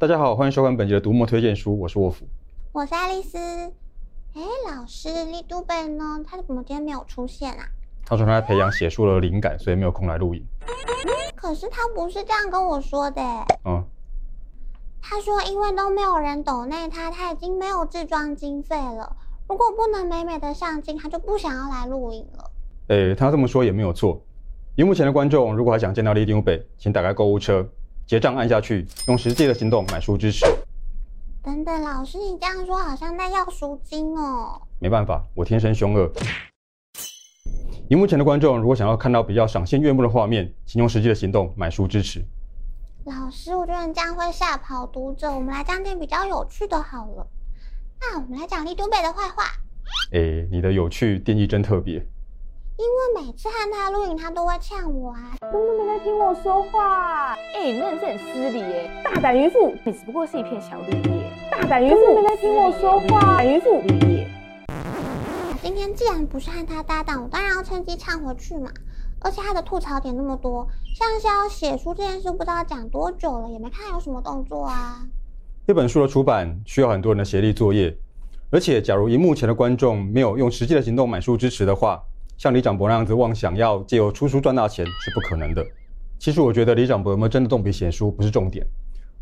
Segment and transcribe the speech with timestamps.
[0.00, 2.24] 大家好，欢迎收看本集的读墨推荐书，我是沃夫，
[2.72, 3.36] 我是爱丽丝。
[3.36, 6.24] 哎，老师，立都贝呢？
[6.26, 7.68] 他怎么今天没有出现啊？
[8.06, 10.42] 他说他在培养写书的灵感，所以没有空来录影。
[11.36, 13.22] 可是他不是这样跟我说的。
[13.66, 13.84] 嗯，
[15.02, 19.14] 他说因为都没有人抖内他，他已经没有置装经费了。
[19.50, 22.50] 如果不能美美的上镜，他就不想要来录影了。
[22.88, 24.18] 哎，他这么说也没有错。
[24.76, 27.68] 荧幕前的观众，如果还想见到立都贝，请打开购物车。
[28.06, 30.44] 结账按下去，用实际的行动买书支持。
[31.42, 34.60] 等等，老师，你这样说好像在要赎金哦。
[34.78, 36.10] 没办法，我天生凶恶。
[37.88, 42.24] 荧幕前的观众，如果想要看到比较赏心悦目的画面，请用实际的行动买书支持。
[43.04, 45.30] 老师，我觉得你这样会吓跑读者。
[45.30, 47.26] 我们来讲点比较有趣的好了。
[48.00, 49.44] 那我们来讲立都北的坏话。
[50.12, 52.06] 哎，你的有趣定义真特别。
[53.20, 57.34] 每次和他录影，他都会呛我啊，根本没在听我说话。
[57.34, 58.90] 哎、欸，你真的是很失礼耶！
[59.04, 61.30] 大胆渔夫，你只不过是一片小绿叶。
[61.50, 63.44] 大胆渔夫，没在听我说话。
[63.44, 64.26] 渔夫，绿叶。
[65.60, 68.70] 今天既然不是和他搭档，我当然要趁机呛回去嘛。
[69.20, 75.02] 而且他的吐槽点那么多，像是要写书这件事不知道讲多久了，也没看有什么动作啊。
[75.68, 77.94] 一本书的出版需要很多人的协力作业，
[78.50, 82.02] 而且假如荧幕前的观众没有用实际的行动买书支持的话。
[82.40, 85.62] 像李长博那样子妄想要借由出书赚大钱是不可能的。
[86.18, 88.66] 其实我觉得李长博有没有真的动笔写书不是重点，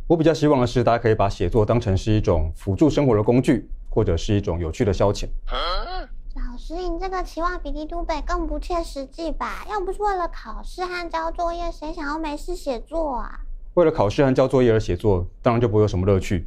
[0.07, 5.27] 我比较希望的是大家可以把写作当成是一种辅助生活的工具，或者是一种有趣的消遣。
[5.51, 9.67] 老师，你这个期望比立都北更不切实际吧？
[9.69, 13.41] 要不是为了考试和交作业，谁想要没事写作啊？
[13.75, 16.47] 为了考试和交作业而写作，当然就不会有什么乐趣。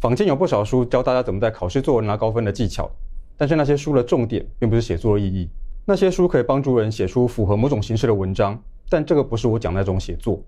[0.00, 2.90] 坊间有不少书教大家怎么在考试作文拿高分的技巧，
[3.36, 5.50] 但是那些书的重点并不是写作的意义。
[5.84, 10.40] 那些书可以帮助人写出符合某种形式的文章，但这个不是我讲的那种写作。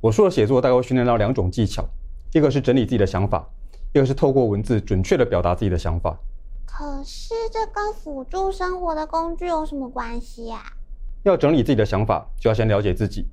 [0.00, 1.84] 我说的写作大概会训练到两种技巧，
[2.32, 3.46] 一个是整理自己的想法，
[3.92, 6.18] 一个是透过文字准确地表达自己的想法。
[6.64, 10.62] 可是这跟辅助生活的工具有什么关系呀？
[11.24, 13.26] 要整理自己的想法，就要先了解自己，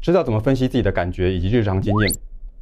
[0.00, 2.16] 知道怎么分析自己的感觉以及日常经验，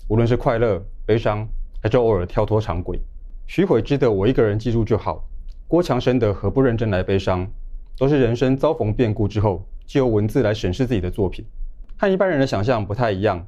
[0.09, 1.47] 无论是快乐、悲伤，
[1.82, 2.99] 还是偶尔跳脱常轨。
[3.47, 5.22] 徐悔之的我一个人记住就好。
[5.69, 7.47] 郭强生的何不认真来悲伤。
[7.97, 11.44] 都是人生遭逢变故之后，借由文字来审视自己的作品，
[11.97, 13.47] 和一般人的想象不太一样。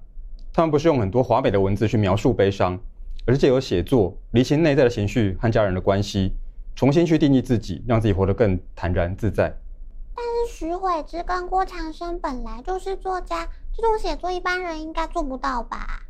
[0.52, 2.78] 他们不是用很多华美的文字去描述悲伤，
[3.26, 6.32] 而是借由写作厘清内在的情绪和家人的关系，
[6.74, 9.54] 重新去定义自己，让自己活得更坦然自在。
[10.14, 13.46] 但是徐悔之跟郭长生本来就是作家，
[13.76, 16.00] 这种写作一般人应该做不到吧？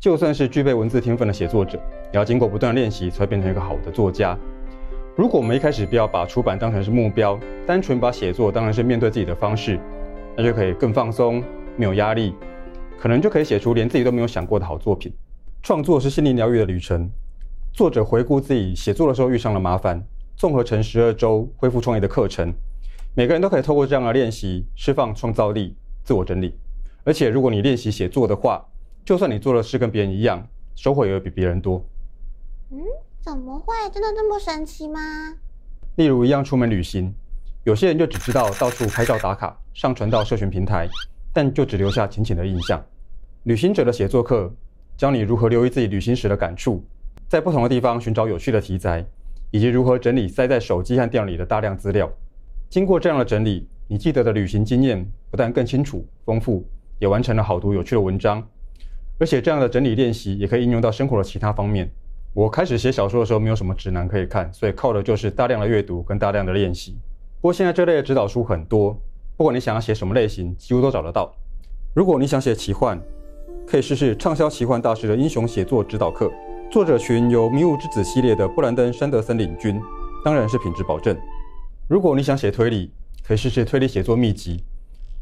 [0.00, 1.78] 就算是具备文字天分的写作者，
[2.12, 4.36] 也要经过不断练习，才会变成一个好的作家。
[5.16, 9.78] 如果我们一开始不要把出版当成是目标，单纯把写作当成是面对自己的方式，
[10.36, 11.40] 那就可以更放松，
[11.76, 12.34] 没有压力，
[12.98, 15.12] 可能就可以写出连自己都没有想过的好作品。
[15.62, 17.08] 创作是心灵疗愈的旅程。
[17.72, 20.04] 作者回顾自己写作的时候遇上了麻烦，
[20.36, 22.52] 综合成十二周恢复创业的课程。
[23.14, 26.58] 每个人都可以透过这样的练习，释放创造力，自我整理。
[27.04, 28.66] 而且，如果你练习写作的话，
[29.04, 30.44] 就算你做的事跟别人一样，
[30.74, 31.84] 收获也会比别人多。
[32.72, 32.78] 嗯。
[33.24, 33.74] 怎么会？
[33.90, 35.00] 真的这么神奇吗？
[35.96, 37.10] 例如，一样出门旅行，
[37.64, 40.86] 有些人就只知道到处拍照打卡，上传到社群平台，
[41.32, 42.84] 但就只留下浅浅的印象。
[43.44, 44.54] 旅行者的写作课
[44.98, 46.84] 教你如何留意自己旅行时的感触，
[47.26, 49.02] 在不同的地方寻找有趣的题材，
[49.50, 52.12] 以及如何整理塞在手机和电脑里的大量资料。
[52.68, 56.62] 经过这样的整理，你记得的旅行经验不但更清楚、丰富，
[56.98, 58.46] 也完成了好读有趣的文章。
[59.18, 61.90] 而且，这样的整理练习也可以应用到生活的其他方面。
[62.34, 66.98] 我开始写小说的时候，没有什么指南可以看，所以靠的就是大量的阅读跟大量的练习。
[67.40, 69.00] 不过现在这类的指导书很多，
[69.36, 71.32] 不管你想要写什么类型，几乎都找得到。
[71.94, 73.00] 如果你想写奇幻，
[73.64, 76.28] 可以试试畅销奇幻大师的英雄写作指导课，
[76.72, 79.80] 作者群由《迷雾之子》系列的布兰登·山德森领军，
[80.24, 81.16] 当然是品质保证。
[81.86, 82.90] 如果你想写推理，
[83.24, 84.64] 可以试试推理写作秘籍，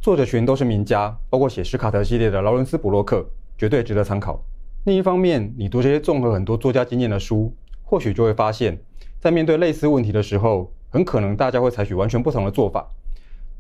[0.01, 3.23] 作者群都是名家，包括写《史卡特》系列的劳伦斯·布洛克，
[3.59, 4.43] 绝对值得参考。
[4.85, 8.83] 另一方面，你读这些综合很多作家经验的书，或许就会发现，
[9.21, 12.91] 在面对类似问题的时候，很可能大家会采取完全不同的做法。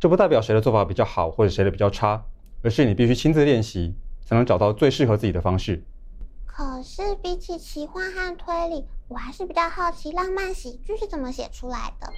[0.01, 2.25] 这不代表谁的做法比较好，或者谁的比较差，
[2.65, 5.85] 而是你必须亲自练习，才能找到最适合自己的方式。
[6.45, 12.13] 可是比起奇幻和推理，我还是比较好奇浪漫喜剧是怎么写出来的。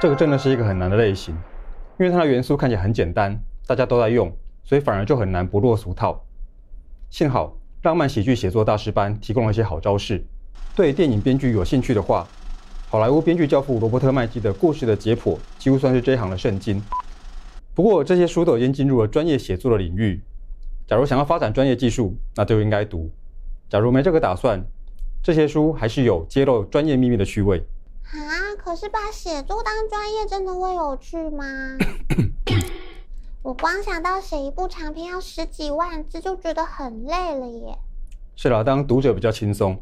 [0.00, 1.34] 这个真的是一个很难的类型，
[1.98, 3.36] 因为它的元素看起来很简单，
[3.66, 4.32] 大家都在用，
[4.62, 6.24] 所以反而就很难不落俗套。
[7.10, 7.56] 幸好。
[7.84, 10.24] 浪漫喜剧写作大师班提供了一些好招式。
[10.74, 12.26] 对电影编剧有兴趣的话，
[12.88, 16.82] 好莱坞编剧教父罗伯特麦基的故事的解剖几乎算是这一行的圣经。
[17.74, 20.18] 不过这些书都已经进入了专业写作的领域。
[20.86, 23.10] 假如想要发展专业技术，那就应该读。
[23.68, 24.64] 假如没这个打算，
[25.22, 27.62] 这些书还是有揭露专业秘密的趣味。
[28.12, 31.44] 啊，可是把写作当专业真的会有趣吗？
[33.44, 37.76] 我光想到写一部长篇要十几万字就觉得很累了耶。
[38.36, 39.76] 是啦，当读者比较轻松，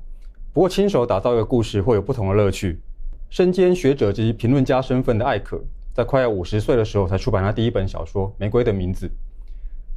[0.52, 2.80] 不过亲手打造一个故事会有不同的乐趣。
[3.30, 5.62] 身兼学者及评论家身份的艾可，
[5.94, 9.06] 在快要五十岁的时候才出版他第一本小说《玫瑰的名字》。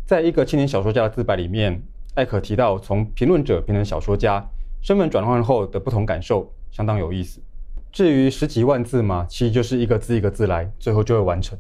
[0.06, 1.82] 在一个青年小说家的自白里面，
[2.14, 4.48] 艾可提到从评论者变成小说家，
[4.84, 7.42] 身份转换后的不同感受，相当有意思。
[7.92, 11.58] 至于十几万字嘛，其实就是一个字一个字来，最后就会完成。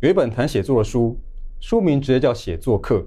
[0.00, 1.18] 有一本谈写作的书，
[1.58, 2.98] 书名直接叫《写作课》，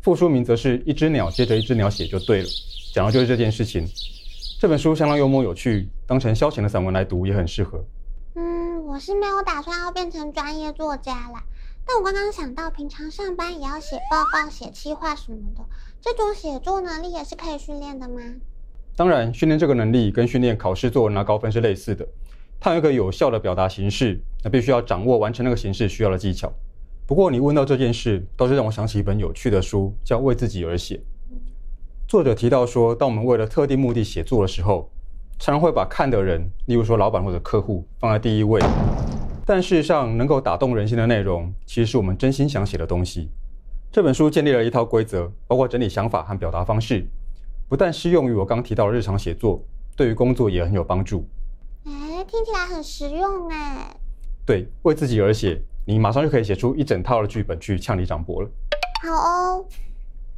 [0.00, 2.48] 副书名则是一只鸟接着一只鸟写就对了，
[2.94, 3.86] 讲的就是这件事情。
[4.58, 7.84] 这本书相当幽默有趣，当成消遣的散文来读也很适合。
[8.36, 11.44] 嗯，我是没有打算要变成专业作家啦，
[11.86, 15.62] 但我刚刚想到，平常上班也要写报告、写企划什么的，
[16.00, 18.22] 这种写作能力也是可以训练的吗？
[18.96, 22.08] 当然，训练这个能力跟训练考试作文拿高分是类似的。
[22.60, 26.52] 它有一个有效的表达形式，那必须要掌握完成那个形式需要的技巧。
[27.06, 30.96] 不过你问到这件事，倒是让我想起一本有趣的书，叫《为自己而写》。
[32.06, 34.90] 作者提到说，当我们为了特定目的写作的时候，
[35.38, 38.60] 常常会把看的人，例如说老板或者客户，放在第一位。
[39.46, 43.30] 但事实上，能够打动人心的内容，其实是我们真心想写的东西。
[43.90, 47.06] 这本书建立了一套规则，包括整理想法和表达方式。
[47.68, 49.64] 不但适用于我刚提到的日常写作，
[49.96, 51.26] 对于工作也很有帮助。
[52.20, 53.96] 哎，听起来很实用哎。
[54.44, 58.48] 对，为自己而写，你马上就可以写出一整套的剧本去呛李长博了。
[59.02, 59.64] 好哦，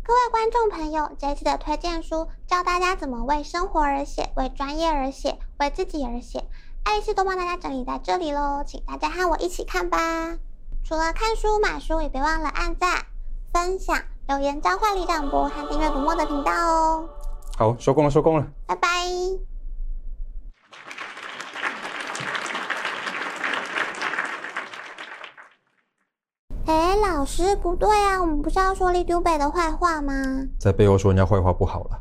[0.05, 6.45] 各位观众朋友，这次的推荐书教大家怎么为生活而写，为专业而写，为自己而写。
[6.85, 9.99] 爱丽丝都帮大家整理在这里喽，请大家和我一起看吧。
[10.85, 13.07] 除了看书买书，也别忘了按赞、
[13.53, 17.09] 分享、留言召唤李长博和订阅读墨的频道哦。
[17.57, 18.89] 好，收工了，收工了，拜拜。
[26.65, 30.15] 哎，老师，不对啊，我们不是要说李丢北的坏话吗？
[30.57, 32.01] 在背后说人家坏话不好了。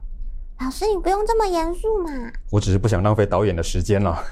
[0.59, 2.09] 老师，你不用这么严肃嘛。
[2.51, 4.23] 我只是不想浪费导演的时间了。